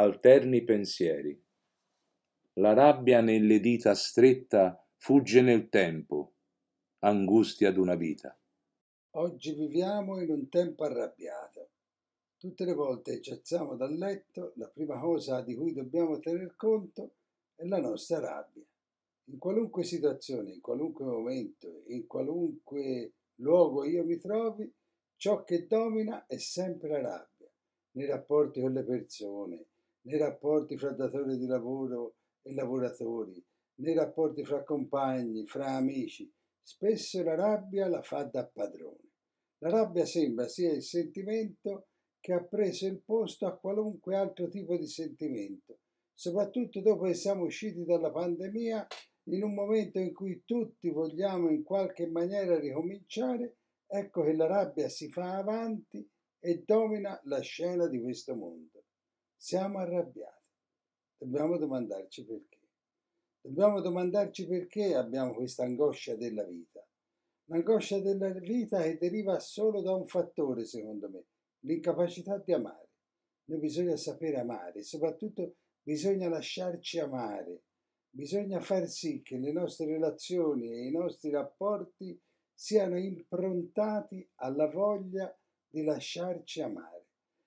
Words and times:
alterni 0.00 0.64
pensieri. 0.64 1.38
La 2.54 2.72
rabbia 2.72 3.20
nelle 3.20 3.60
dita 3.60 3.94
stretta 3.94 4.82
fugge 4.96 5.40
nel 5.42 5.68
tempo, 5.68 6.34
angustia 7.00 7.70
d'una 7.70 7.94
vita. 7.94 8.36
Oggi 9.14 9.52
viviamo 9.52 10.20
in 10.20 10.30
un 10.30 10.48
tempo 10.48 10.84
arrabbiato. 10.84 11.68
Tutte 12.36 12.64
le 12.64 12.72
volte 12.72 13.20
ci 13.20 13.32
alziamo 13.32 13.76
dal 13.76 13.94
letto, 13.94 14.52
la 14.56 14.68
prima 14.68 14.98
cosa 14.98 15.42
di 15.42 15.54
cui 15.54 15.72
dobbiamo 15.72 16.18
tener 16.18 16.54
conto 16.56 17.14
è 17.54 17.64
la 17.66 17.80
nostra 17.80 18.20
rabbia. 18.20 18.64
In 19.24 19.38
qualunque 19.38 19.84
situazione, 19.84 20.52
in 20.52 20.60
qualunque 20.60 21.04
momento, 21.04 21.82
in 21.88 22.06
qualunque 22.06 23.12
luogo 23.36 23.84
io 23.84 24.04
mi 24.04 24.16
trovi, 24.16 24.72
ciò 25.16 25.44
che 25.44 25.66
domina 25.66 26.26
è 26.26 26.38
sempre 26.38 26.88
la 26.88 27.00
rabbia, 27.00 27.50
nei 27.92 28.06
rapporti 28.06 28.60
con 28.60 28.72
le 28.72 28.82
persone, 28.82 29.64
nei 30.02 30.18
rapporti 30.18 30.76
fra 30.76 30.92
datori 30.92 31.36
di 31.36 31.46
lavoro 31.46 32.16
e 32.42 32.54
lavoratori, 32.54 33.42
nei 33.80 33.94
rapporti 33.94 34.44
fra 34.44 34.62
compagni, 34.64 35.46
fra 35.46 35.66
amici. 35.76 36.30
Spesso 36.62 37.22
la 37.22 37.34
rabbia 37.34 37.88
la 37.88 38.02
fa 38.02 38.24
da 38.24 38.46
padrone. 38.46 39.10
La 39.58 39.70
rabbia 39.70 40.04
sembra 40.04 40.48
sia 40.48 40.72
il 40.72 40.82
sentimento 40.82 41.88
che 42.20 42.32
ha 42.32 42.42
preso 42.42 42.86
il 42.86 43.02
posto 43.02 43.46
a 43.46 43.56
qualunque 43.56 44.14
altro 44.14 44.48
tipo 44.48 44.76
di 44.76 44.86
sentimento, 44.86 45.80
soprattutto 46.14 46.80
dopo 46.80 47.04
che 47.04 47.14
siamo 47.14 47.44
usciti 47.44 47.84
dalla 47.84 48.10
pandemia, 48.10 48.86
in 49.24 49.42
un 49.42 49.54
momento 49.54 49.98
in 49.98 50.12
cui 50.12 50.42
tutti 50.44 50.90
vogliamo 50.90 51.50
in 51.50 51.62
qualche 51.62 52.06
maniera 52.06 52.58
ricominciare, 52.58 53.56
ecco 53.86 54.22
che 54.22 54.34
la 54.34 54.46
rabbia 54.46 54.88
si 54.88 55.10
fa 55.10 55.36
avanti 55.36 56.06
e 56.38 56.62
domina 56.64 57.18
la 57.24 57.40
scena 57.40 57.86
di 57.86 58.00
questo 58.00 58.34
mondo. 58.34 58.79
Siamo 59.42 59.78
arrabbiati. 59.78 60.52
Dobbiamo 61.16 61.56
domandarci 61.56 62.26
perché. 62.26 62.58
Dobbiamo 63.40 63.80
domandarci 63.80 64.46
perché 64.46 64.94
abbiamo 64.94 65.32
questa 65.32 65.64
angoscia 65.64 66.14
della 66.14 66.44
vita. 66.44 66.86
L'angoscia 67.46 68.00
della 68.00 68.28
vita 68.32 68.82
che 68.82 68.98
deriva 68.98 69.38
solo 69.38 69.80
da 69.80 69.94
un 69.94 70.06
fattore, 70.06 70.66
secondo 70.66 71.08
me, 71.08 71.24
l'incapacità 71.60 72.36
di 72.36 72.52
amare. 72.52 72.90
Noi 73.46 73.60
bisogna 73.60 73.96
sapere 73.96 74.38
amare, 74.38 74.82
soprattutto 74.82 75.54
bisogna 75.82 76.28
lasciarci 76.28 76.98
amare, 76.98 77.62
bisogna 78.10 78.60
far 78.60 78.86
sì 78.88 79.22
che 79.22 79.38
le 79.38 79.52
nostre 79.52 79.86
relazioni 79.86 80.70
e 80.70 80.86
i 80.86 80.90
nostri 80.90 81.30
rapporti 81.30 82.20
siano 82.52 82.98
improntati 82.98 84.28
alla 84.34 84.68
voglia 84.68 85.34
di 85.66 85.82
lasciarci 85.82 86.60
amare, 86.60 87.06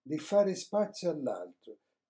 di 0.00 0.18
fare 0.18 0.54
spazio 0.54 1.10
all'altro, 1.10 1.63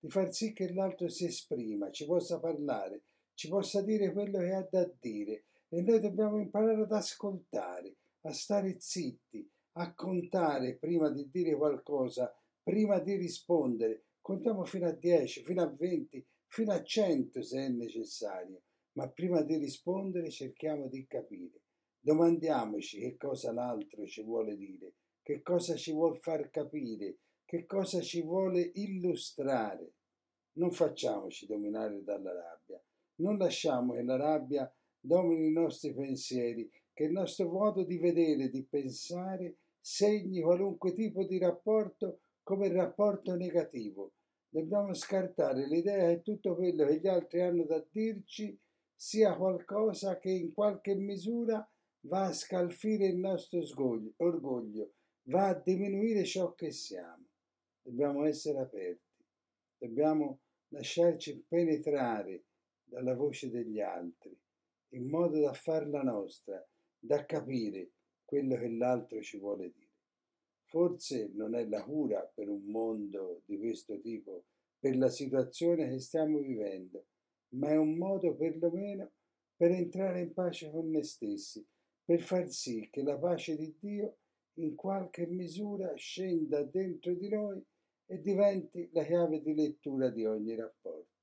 di 0.05 0.11
far 0.11 0.31
sì 0.31 0.53
che 0.53 0.71
l'altro 0.71 1.07
si 1.07 1.25
esprima, 1.25 1.89
ci 1.89 2.05
possa 2.05 2.39
parlare, 2.39 3.05
ci 3.33 3.47
possa 3.47 3.81
dire 3.81 4.13
quello 4.13 4.37
che 4.37 4.53
ha 4.53 4.67
da 4.69 4.87
dire 4.99 5.45
e 5.67 5.81
noi 5.81 5.99
dobbiamo 5.99 6.37
imparare 6.37 6.83
ad 6.83 6.91
ascoltare, 6.91 7.95
a 8.21 8.31
stare 8.31 8.75
zitti, 8.79 9.49
a 9.73 9.95
contare 9.95 10.75
prima 10.75 11.09
di 11.09 11.27
dire 11.31 11.55
qualcosa, 11.55 12.31
prima 12.61 12.99
di 12.99 13.15
rispondere. 13.15 14.03
Contiamo 14.21 14.63
fino 14.63 14.87
a 14.87 14.91
10, 14.91 15.43
fino 15.43 15.63
a 15.63 15.73
20, 15.75 16.23
fino 16.49 16.71
a 16.71 16.83
100 16.83 17.41
se 17.41 17.65
è 17.65 17.69
necessario, 17.69 18.61
ma 18.93 19.09
prima 19.09 19.41
di 19.41 19.57
rispondere 19.57 20.29
cerchiamo 20.29 20.87
di 20.87 21.07
capire. 21.07 21.61
Domandiamoci 21.99 22.99
che 22.99 23.17
cosa 23.17 23.51
l'altro 23.51 24.05
ci 24.05 24.21
vuole 24.21 24.55
dire, 24.55 24.93
che 25.23 25.41
cosa 25.41 25.75
ci 25.75 25.91
vuol 25.91 26.19
far 26.19 26.51
capire, 26.51 27.17
che 27.45 27.65
cosa 27.65 28.01
ci 28.01 28.21
vuole 28.21 28.71
illustrare. 28.73 29.93
Non 30.53 30.71
facciamoci 30.71 31.45
dominare 31.45 32.03
dalla 32.03 32.33
rabbia, 32.33 32.81
non 33.17 33.37
lasciamo 33.37 33.93
che 33.93 34.03
la 34.03 34.17
rabbia 34.17 34.71
domini 34.99 35.47
i 35.47 35.51
nostri 35.51 35.93
pensieri, 35.93 36.69
che 36.91 37.03
il 37.03 37.11
nostro 37.11 37.49
modo 37.49 37.83
di 37.83 37.97
vedere, 37.97 38.49
di 38.49 38.63
pensare, 38.63 39.57
segni 39.79 40.41
qualunque 40.41 40.93
tipo 40.93 41.23
di 41.23 41.37
rapporto 41.37 42.19
come 42.41 42.71
rapporto 42.71 43.35
negativo. 43.35 44.13
Dobbiamo 44.49 44.93
scartare 44.93 45.67
l'idea 45.67 46.09
che 46.09 46.21
tutto 46.21 46.55
quello 46.55 46.85
che 46.85 46.99
gli 46.99 47.07
altri 47.07 47.41
hanno 47.41 47.65
da 47.65 47.83
dirci 47.91 48.57
sia 48.95 49.35
qualcosa 49.35 50.17
che 50.17 50.31
in 50.31 50.53
qualche 50.53 50.95
misura 50.95 51.67
va 52.01 52.25
a 52.25 52.33
scalfire 52.33 53.07
il 53.07 53.17
nostro 53.17 53.61
orgoglio, 54.17 54.93
va 55.23 55.47
a 55.49 55.53
diminuire 55.53 56.23
ciò 56.23 56.53
che 56.53 56.71
siamo. 56.71 57.25
Dobbiamo 57.87 58.25
essere 58.25 58.61
aperti, 58.61 59.23
dobbiamo 59.77 60.39
lasciarci 60.69 61.45
penetrare 61.47 62.45
dalla 62.83 63.13
voce 63.13 63.51
degli 63.51 63.79
altri, 63.79 64.35
in 64.93 65.07
modo 65.07 65.39
da 65.39 65.53
farla 65.53 66.01
nostra, 66.01 66.67
da 66.97 67.23
capire 67.27 67.91
quello 68.25 68.55
che 68.57 68.69
l'altro 68.69 69.21
ci 69.21 69.37
vuole 69.37 69.71
dire. 69.71 69.91
Forse 70.63 71.29
non 71.35 71.53
è 71.53 71.63
la 71.67 71.83
cura 71.83 72.21
per 72.21 72.49
un 72.49 72.63
mondo 72.63 73.43
di 73.45 73.59
questo 73.59 73.99
tipo, 73.99 74.45
per 74.79 74.97
la 74.97 75.09
situazione 75.09 75.87
che 75.87 75.99
stiamo 75.99 76.39
vivendo, 76.39 77.05
ma 77.49 77.69
è 77.69 77.77
un 77.77 77.97
modo 77.97 78.35
perlomeno 78.35 79.11
per 79.55 79.69
entrare 79.69 80.21
in 80.21 80.33
pace 80.33 80.71
con 80.71 80.89
noi 80.89 81.03
stessi, 81.03 81.63
per 82.03 82.19
far 82.19 82.49
sì 82.49 82.89
che 82.89 83.03
la 83.03 83.19
pace 83.19 83.55
di 83.55 83.77
Dio 83.79 84.17
in 84.53 84.73
qualche 84.73 85.27
misura 85.27 85.93
scenda 85.93 86.63
dentro 86.63 87.13
di 87.13 87.29
noi 87.29 87.63
e 88.07 88.21
diventi 88.21 88.89
la 88.93 89.03
chiave 89.03 89.41
di 89.41 89.53
lettura 89.53 90.09
di 90.09 90.25
ogni 90.25 90.55
rapporto. 90.55 91.13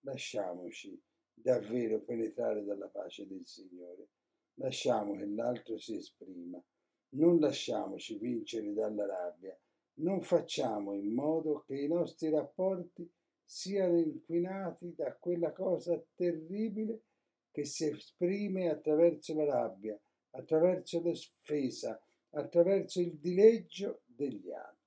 Lasciamoci 0.00 1.00
davvero 1.32 2.00
penetrare 2.00 2.64
dalla 2.64 2.88
pace 2.88 3.26
del 3.26 3.46
Signore. 3.46 4.08
Lasciamo 4.54 5.16
che 5.16 5.26
l'altro 5.26 5.78
si 5.78 5.96
esprima. 5.96 6.62
Non 7.10 7.38
lasciamoci 7.38 8.18
vincere 8.18 8.72
dalla 8.72 9.06
rabbia. 9.06 9.56
Non 9.94 10.22
facciamo 10.22 10.94
in 10.94 11.12
modo 11.12 11.62
che 11.66 11.74
i 11.74 11.88
nostri 11.88 12.30
rapporti 12.30 13.08
siano 13.44 13.98
inquinati 13.98 14.94
da 14.94 15.14
quella 15.16 15.52
cosa 15.52 16.02
terribile 16.14 17.02
che 17.50 17.64
si 17.64 17.86
esprime 17.86 18.70
attraverso 18.70 19.34
la 19.34 19.44
rabbia, 19.44 20.00
attraverso 20.30 21.02
l'offesa, 21.02 22.02
attraverso 22.30 23.00
il 23.00 23.18
dileggio 23.18 24.02
degli 24.06 24.50
altri. 24.50 24.81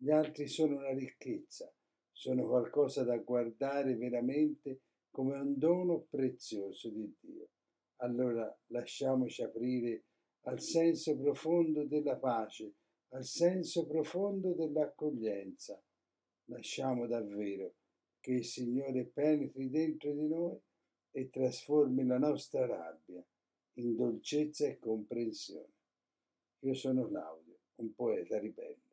Gli 0.00 0.10
altri 0.10 0.46
sono 0.46 0.76
una 0.76 0.92
ricchezza, 0.92 1.68
sono 2.12 2.46
qualcosa 2.46 3.02
da 3.02 3.18
guardare 3.18 3.96
veramente 3.96 4.82
come 5.10 5.36
un 5.36 5.58
dono 5.58 6.06
prezioso 6.08 6.88
di 6.88 7.12
Dio. 7.18 7.48
Allora 7.96 8.56
lasciamoci 8.66 9.42
aprire 9.42 10.04
al 10.42 10.60
senso 10.60 11.18
profondo 11.18 11.84
della 11.84 12.16
pace, 12.16 12.74
al 13.08 13.24
senso 13.24 13.88
profondo 13.88 14.54
dell'accoglienza. 14.54 15.82
Lasciamo 16.44 17.08
davvero 17.08 17.74
che 18.20 18.34
il 18.34 18.44
Signore 18.44 19.04
penetri 19.04 19.68
dentro 19.68 20.12
di 20.12 20.28
noi 20.28 20.56
e 21.10 21.28
trasformi 21.28 22.06
la 22.06 22.18
nostra 22.18 22.66
rabbia 22.66 23.20
in 23.74 23.96
dolcezza 23.96 24.64
e 24.64 24.78
comprensione. 24.78 25.72
Io 26.60 26.74
sono 26.74 27.08
Claudio, 27.08 27.58
un 27.76 27.92
poeta 27.94 28.38
ribelle. 28.38 28.87